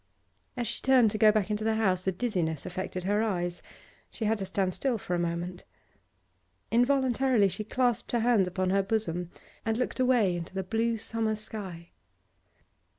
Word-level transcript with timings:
As 0.57 0.65
she 0.67 0.81
turned 0.81 1.11
to 1.11 1.19
go 1.19 1.31
back 1.31 1.45
to 1.49 1.55
the 1.63 1.75
house 1.75 2.07
a 2.07 2.11
dizziness 2.11 2.65
affected 2.65 3.03
her 3.03 3.21
eyes; 3.21 3.61
she 4.09 4.25
had 4.25 4.39
to 4.39 4.47
stand 4.47 4.73
still 4.73 4.97
for 4.97 5.13
a 5.13 5.19
moment. 5.19 5.63
Involuntarily 6.71 7.47
she 7.47 7.63
clasped 7.63 8.11
her 8.13 8.21
hands 8.21 8.47
upon 8.47 8.71
her 8.71 8.81
bosom 8.81 9.29
and 9.63 9.77
looked 9.77 9.99
away 9.99 10.35
into 10.35 10.55
the 10.55 10.63
blue 10.63 10.97
summer 10.97 11.35
sky. 11.35 11.91